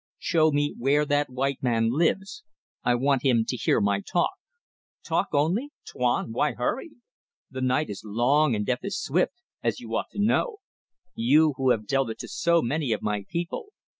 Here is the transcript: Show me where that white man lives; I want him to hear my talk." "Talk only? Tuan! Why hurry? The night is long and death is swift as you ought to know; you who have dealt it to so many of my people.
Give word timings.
Show 0.17 0.49
me 0.49 0.73
where 0.79 1.05
that 1.05 1.29
white 1.29 1.61
man 1.61 1.91
lives; 1.91 2.43
I 2.83 2.95
want 2.95 3.21
him 3.21 3.45
to 3.47 3.55
hear 3.55 3.79
my 3.79 4.01
talk." 4.01 4.31
"Talk 5.05 5.27
only? 5.31 5.69
Tuan! 5.85 6.31
Why 6.31 6.53
hurry? 6.53 6.89
The 7.51 7.61
night 7.61 7.91
is 7.91 8.01
long 8.03 8.55
and 8.55 8.65
death 8.65 8.79
is 8.83 8.99
swift 8.99 9.33
as 9.61 9.79
you 9.79 9.95
ought 9.95 10.09
to 10.13 10.19
know; 10.19 10.57
you 11.13 11.53
who 11.57 11.69
have 11.69 11.85
dealt 11.85 12.09
it 12.09 12.17
to 12.21 12.27
so 12.27 12.63
many 12.63 12.91
of 12.93 13.03
my 13.03 13.25
people. 13.29 13.73